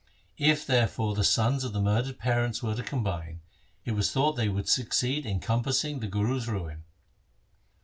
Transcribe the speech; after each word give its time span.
If 0.39 0.65
therefore 0.65 1.13
the 1.13 1.23
sons 1.23 1.63
of 1.63 1.73
the 1.73 1.79
murdered 1.79 2.17
parents 2.17 2.63
were 2.63 2.73
to 2.73 2.81
combine, 2.81 3.41
it 3.85 3.91
was 3.91 4.11
thought 4.11 4.33
they 4.33 4.49
would 4.49 4.67
succeed 4.67 5.27
in 5.27 5.39
compassing 5.39 5.99
the 5.99 6.07
Guru's 6.07 6.47
ruin. 6.47 6.85